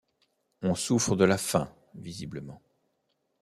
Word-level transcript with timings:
On 0.63 0.73
souffre 0.73 1.15
de 1.15 1.25
la 1.25 1.37
faim, 1.37 1.71
visiblement. 1.93 2.59